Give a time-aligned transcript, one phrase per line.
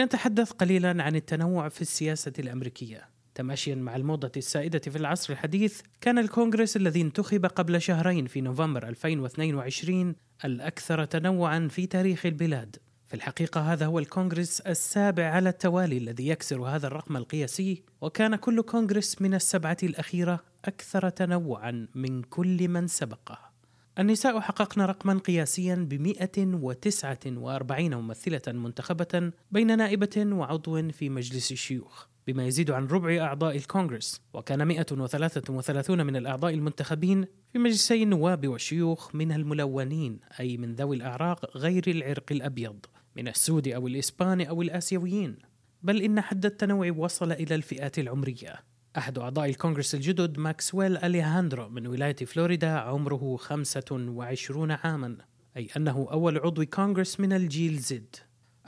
[0.00, 3.08] لنتحدث قليلا عن التنوع في السياسة الأمريكية.
[3.34, 8.88] تماشيا مع الموضة السائدة في العصر الحديث كان الكونغرس الذي انتخب قبل شهرين في نوفمبر
[8.88, 12.76] 2022 الأكثر تنوعا في تاريخ البلاد.
[13.08, 18.62] في الحقيقة هذا هو الكونغرس السابع على التوالي الذي يكسر هذا الرقم القياسي وكان كل
[18.62, 23.49] كونغرس من السبعة الأخيرة أكثر تنوعا من كل من سبقه.
[24.00, 32.46] النساء حققن رقما قياسيا ب 149 ممثلة منتخبة بين نائبة وعضو في مجلس الشيوخ بما
[32.46, 34.20] يزيد عن ربع أعضاء الكونغرس.
[34.34, 41.56] وكان 133 من الأعضاء المنتخبين في مجلسي النواب والشيوخ من الملونين أي من ذوي الأعراق
[41.56, 42.86] غير العرق الأبيض
[43.16, 45.36] من السود أو الإسباني أو الآسيويين.
[45.82, 48.69] بل إن حد التنوع وصل إلى الفئات العمرية.
[48.98, 55.16] أحد أعضاء الكونغرس الجدد ماكسويل أليهاندرو من ولاية فلوريدا عمره 25 عاما
[55.56, 58.16] أي أنه أول عضو كونغرس من الجيل زد.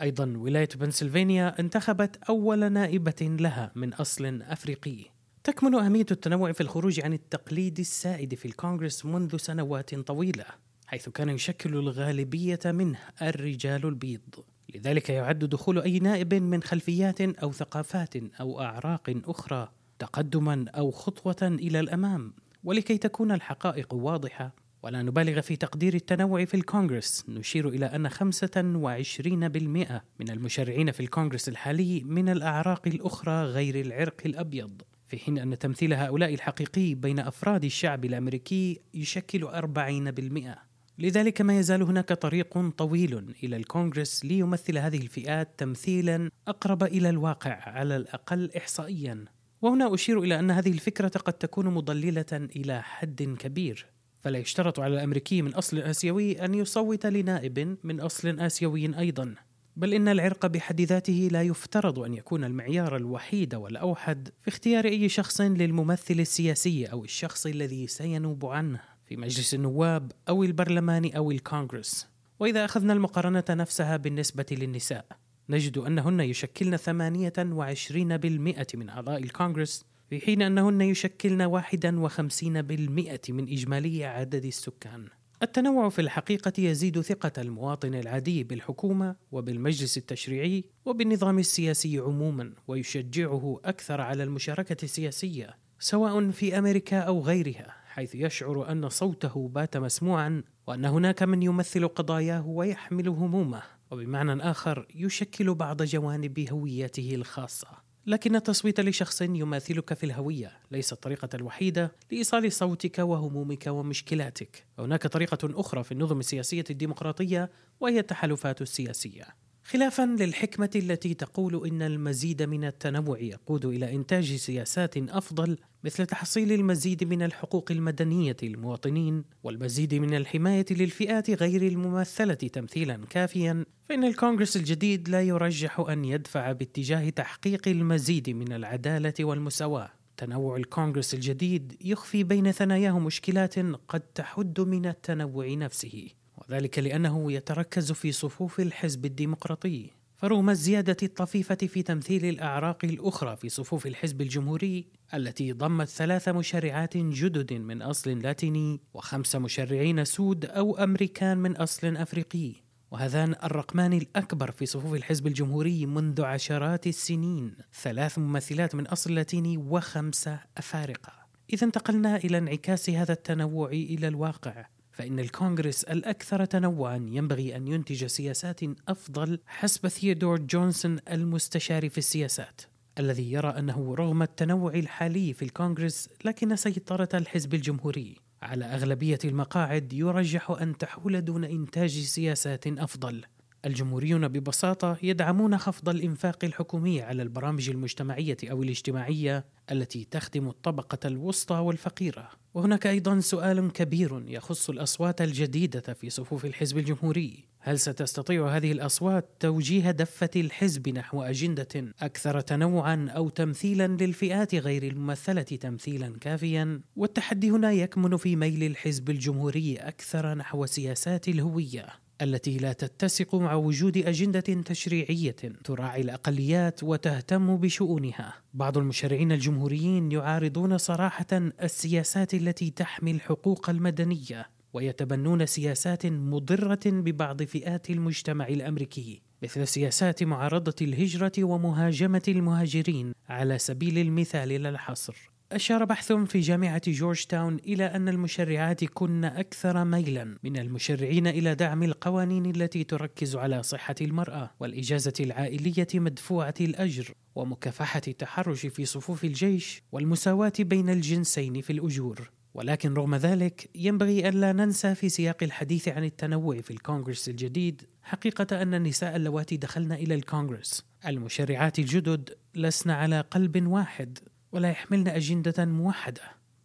[0.01, 5.05] أيضا ولاية بنسلفانيا انتخبت أول نائبة لها من أصل أفريقي.
[5.45, 10.45] تكمن أهمية التنوع في الخروج عن التقليد السائد في الكونغرس منذ سنوات طويلة
[10.87, 14.45] حيث كان يشكل الغالبية منه الرجال البيض.
[14.75, 21.36] لذلك يعد دخول أي نائب من خلفيات أو ثقافات أو أعراق أخرى تقدما أو خطوة
[21.42, 22.33] إلى الأمام
[22.64, 24.55] ولكي تكون الحقائق واضحة.
[24.83, 27.25] ولا نبالغ في تقدير التنوع في الكونغرس.
[27.28, 34.83] نشير إلى أن 25% من المشرعين في الكونغرس الحالي من الأعراق الأخرى غير العرق الأبيض.
[35.09, 41.83] في حين أن تمثيل هؤلاء الحقيقي بين أفراد الشعب الأمريكي يشكل 40% لذلك ما يزال
[41.83, 49.25] هناك طريق طويل إلى الكونغرس ليمثل هذه الفئات تمثيلا أقرب إلى الواقع على الأقل إحصائيا.
[49.63, 53.87] وهنا أشير إلى أن هذه الفكرة قد تكون مضللة إلى حد كبير.
[54.23, 59.35] فلا يشترط على الأمريكي من أصل آسيوي أن يصوت لنائب من أصل آسيوي أيضا
[59.77, 65.09] بل إن العرق بحد ذاته لا يفترض أن يكون المعيار الوحيد والأوحد في اختيار أي
[65.09, 72.09] شخص للممثل السياسي أو الشخص الذي سينوب عنه في مجلس النواب أو البرلمان أو الكونغرس.
[72.41, 75.06] وإذا أخذنا المقارنة نفسها بالنسبة للنساء.
[75.48, 84.44] نجد أنهن يشكلن 28% من أعضاء الكونغرس في حين أنهن يشكلن 51% من إجمالي عدد
[84.44, 85.08] السكان.
[85.42, 94.00] التنوع في الحقيقة يزيد ثقة المواطن العادي بالحكومة وبالمجلس التشريعي وبالنظام السياسي عموما ويشجعه أكثر
[94.00, 100.84] على المشاركة السياسية سواء في أمريكا أو غيرها حيث يشعر أن صوته بات مسموعا وأن
[100.84, 103.62] هناك من يمثل قضاياه ويحمل همومه.
[103.92, 107.69] وبمعنى آخر يشكل بعض جوانب هويته الخاصة.
[108.06, 114.64] لكن التصويت لشخص يماثلك في الهوية ليس الطريقة الوحيدة لإيصال صوتك وهمومك ومشكلاتك.
[114.78, 119.25] هناك طريقة أخرى في النظم السياسية الديمقراطية وهي التحالفات السياسية.
[119.65, 126.53] خلافا للحكمة التي تقول إن المزيد من التنوع يقود إلى إنتاج سياسات أفضل مثل تحصيل
[126.53, 133.65] المزيد من الحقوق المدنية للمواطنين والمزيد من الحماية للفئات غير الممثلة تمثيلا كافيا.
[133.89, 139.91] فإن الكونغرس الجديد لا يرجح أن يدفع باتجاه تحقيق المزيد من العدالة والمساواة.
[140.17, 143.59] تنوع الكونغرس الجديد يخفي بين ثناياه مشكلات
[143.89, 146.09] قد تحد من التنوع نفسه.
[146.48, 149.91] وذلك لأنه يتركز في صفوف الحزب الديمقراطي.
[150.16, 156.97] فرغم الزيادة الطفيفة في تمثيل الأعراق الأخرى في صفوف الحزب الجمهوري التي ضمت ثلاث مشرعات
[156.97, 162.53] جدد من أصل لاتيني وخمس مشرعين سود أو أمريكان من أصل أفريقي.
[162.91, 167.56] وهذان الرقمان الأكبر في صفوف الحزب الجمهوري منذ عشرات السنين.
[167.82, 171.12] ثلاث ممثلات من أصل لاتيني وخمسة أفارقة.
[171.53, 174.66] إذا انتقلنا إلى انعكاس هذا التنوع إلى الواقع.
[174.92, 182.60] فإن الكونغرس الأكثر تنوعا ينبغي أن ينتج سياسات أفضل حسب ثيودور جونسون المستشار في السياسات
[182.98, 188.16] الذي يرى أنه رغم التنوع الحالي في الكونغرس لكن سيطرة الحزب الجمهوري.
[188.42, 193.24] على أغلبية المقاعد يرجح أن تحول دون إنتاج سياسات أفضل.
[193.64, 201.54] الجمهوريون ببساطة يدعمون خفض الإنفاق الحكومي على البرامج المجتمعية أو الاجتماعية التي تخدم الطبقة الوسطى
[201.54, 202.41] والفقيرة.
[202.54, 209.28] وهناك أيضا سؤال كبير يخص الأصوات الجديدة في صفوف الحزب الجمهوري هل ستستطيع هذه الأصوات
[209.41, 217.51] توجيه دفة الحزب نحو أجندة أكثر تنوعا أو تمثيلا للفئات غير الممثلة تمثيلا كافيا؟ والتحدي
[217.51, 221.87] هنا يكمن في ميل الحزب الجمهوري أكثر نحو سياسات الهوية
[222.22, 228.34] التي لا تتسق مع وجود أجندة تشريعية تراعي الأقليات وتهتم بشؤونها.
[228.54, 231.27] بعض المشرعين الجمهوريين يعارضون صراحة
[231.63, 239.22] السياسات التي تحمي الحقوق المدنية ويتبنون سياسات مضرة ببعض فئات المجتمع الأمريكي.
[239.42, 246.83] مثل سياسات معارضة الهجرة ومهاجمة المهاجرين على سبيل المثال لا الحصر أشار بحث في جامعة
[246.87, 253.37] جورج تاون إلى أن المشرعات كن أكثر ميلا من المشرعين إلى دعم القوانين التي تركز
[253.37, 261.61] على صحة المرأة والإجازة العائلية مدفوعة الأجر ومكافحة التحرش في صفوف الجيش والمساواة بين الجنسين
[261.61, 262.31] في الأجور.
[262.55, 268.62] ولكن رغم ذلك ينبغي ألا ننسى في سياق الحديث عن التنوع في الكونغرس الجديد حقيقة
[268.62, 270.85] أن النساء اللواتي دخلن إلى الكونغرس.
[271.07, 274.19] المشرعات الجدد لسن على قلب واحد.
[274.52, 276.23] ولا يحملن أجندة موحدة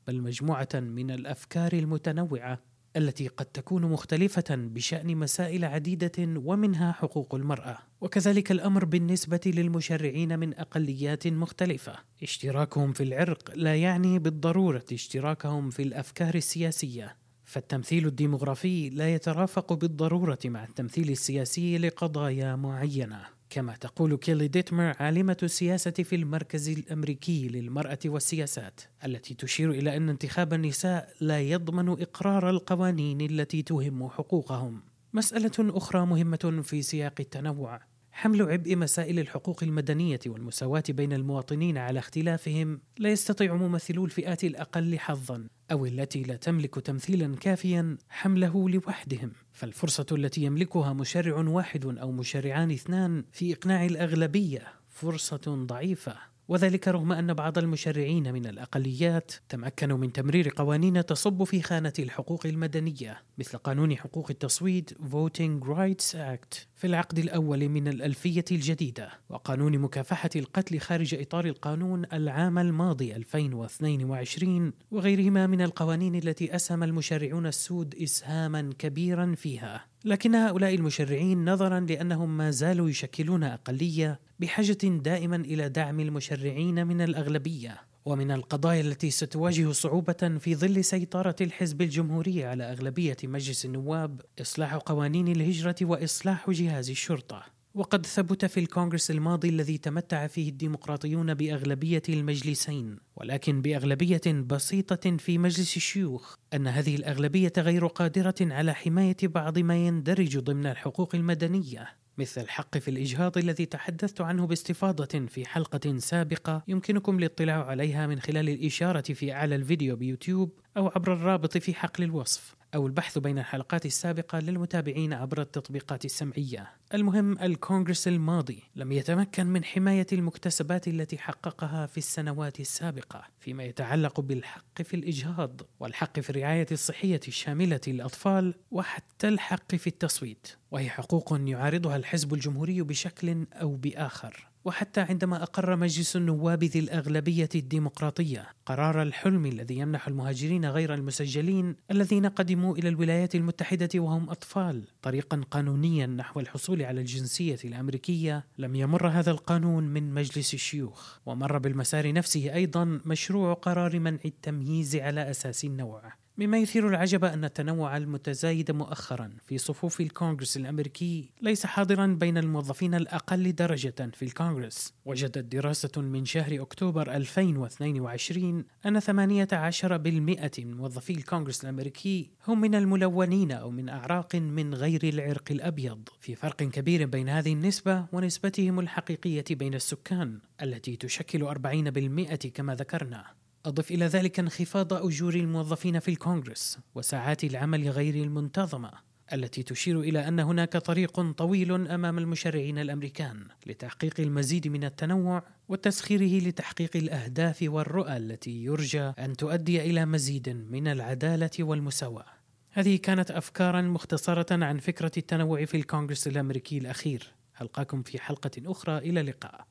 [0.08, 2.60] بل مجموعة من الأفكار المتنوعة
[2.96, 10.54] التي قد تكون مختلفة بشأن مسائل عديدة ومنها حقوق المرأة، وكذلك الأمر بالنسبة للمشرعين من
[10.54, 11.96] أقليات مختلفة.
[12.24, 20.40] اشتراكهم في العرق لا يعني بالضرورة اشتراكهم في الأفكار السياسية، فالتمثيل الديمغرافي لا يترافق بالضرورة
[20.46, 23.37] مع التمثيل السياسي لقضايا معينة.
[23.50, 30.10] كما تقول كيلي ديتمر عالمة السياسة في المركز الأمريكي للمرأة والسياسات التي تشير إلى أن
[30.10, 34.82] انتخاب النساء لا يضمن إقرار القوانين التي تهم حقوقهم.
[35.14, 37.82] مسألة أخرى مهمة في سياق التنوع.
[38.18, 45.00] حمل عبء مسائل الحقوق المدنية والمساواة بين المواطنين على اختلافهم لا يستطيع ممثلو الفئات الأقل
[45.00, 49.32] حظا أو التي لا تملك تمثيلا كافيا حمله لوحدهم.
[49.54, 56.37] فالفرصة التي يملكها مشرع واحد أو مشرعان اثنان في إقناع الأغلبية فرصة ضعيفة.
[56.48, 62.46] وذلك رغم أن بعض المشرعين من الأقليات تمكنوا من تمرير قوانين تصب في خانة الحقوق
[62.46, 69.78] المدنية مثل قانون حقوق التصويت Voting Rights Act في العقد الأول من الألفية الجديدة وقانون
[69.78, 77.96] مكافحة القتل خارج إطار القانون العام الماضي 2022 وغيرهما من القوانين التي أسهم المشرعون السود
[77.96, 79.86] إسهاما كبيرا فيها.
[80.08, 87.02] لكن هؤلاء المشرعين نظرا لأنهم ما زالوا يشكلون أقلية بحاجة دائما إلى دعم المشرعين من
[87.02, 94.22] الأغلبية ومن القضايا التي ستواجه صعوبة في ظل سيطرة الحزب الجمهوري على أغلبية مجلس النواب
[94.42, 97.57] إصلاح قوانين الهجرة وإصلاح جهاز الشرطة.
[97.78, 105.38] وقد ثبت في الكونغرس الماضي الذي تمتع فيه الديمقراطيون بأغلبية المجلسين ولكن بأغلبية بسيطة في
[105.38, 111.90] مجلس الشيوخ أن هذه الأغلبية غير قادرة على حماية بعض ما يندرج ضمن الحقوق المدنية
[112.18, 118.20] مثل الحق في الإجهاض الذي تحدثت عنه باستفاضة في حلقة سابقة يمكنكم الاطلاع عليها من
[118.20, 122.57] خلال الإشارة في أعلى الفيديو بيوتيوب أو عبر الرابط في حقل الوصف.
[122.76, 126.72] أو البحث بين الحلقات السابقة للمتابعين عبر التطبيقات السمعية.
[126.94, 134.20] المهم الكونغرس الماضي لم يتمكن من حماية المكتسبات التي حققها في السنوات السابقة فيما يتعلق
[134.20, 141.40] بالحق في الإجهاض والحق في الرعاية الصحية الشاملة للأطفال وحتى الحق في التصويت، وهي حقوق
[141.40, 144.48] يعارضها الحزب الجمهوري بشكل أو بآخر.
[144.68, 151.76] وحتى عندما أقر مجلس النواب ذي الأغلبية الديمقراطية قرار الحلم الذي يمنح المهاجرين غير المسجلين
[151.92, 154.84] الذين قدموا إلى الولايات المتحدة وهم أطفال.
[155.02, 161.18] طريقا قانونيا نحو الحصول على الجنسية الأمريكية لم يمر هذا القانون من مجلس الشيوخ.
[161.26, 166.27] ومر بالمسار نفسه أيضا مشروع قرار منع التمييز على أساس النوع.
[166.40, 172.96] مما يثير العجب أن التنوع المتزايد مؤخرا في صفوف الكونغرس الأمريكي ليس حاضرا بين الموظفين
[172.96, 174.94] الأقل درجة في الكونغرس.
[175.06, 183.52] وجدت دراسة من شهر أكتوبر 2022 أن 18% من موظفي الكونغرس الأمريكي هم من الملونين
[183.52, 186.10] أو من أعراق من غير العرق الأبيض.
[186.20, 193.47] في فرق كبير بين هذه النسبة ونسبتهم الحقيقية بين السكان التي تشكل 40% كما ذكرنا.
[193.68, 198.92] أضف إلى ذلك انخفاض أجور الموظفين في الكونغرس وساعات العمل غير المنتظمة
[199.34, 206.48] التي تشير إلى أن هناك طريق طويل أمام المشرعين الأمريكان لتحقيق المزيد من التنوع وتسخيره
[206.48, 212.26] لتحقيق الأهداف والرؤى التي يرجى أن تؤدي إلى مزيد من العدالة والمساواة.
[212.72, 217.34] هذه كانت أفكارا مختصرة عن فكرة التنوع في الكونغرس الأمريكي الأخير.
[217.62, 219.68] ألقاكم في حلقة أخرى إلى اللقاء.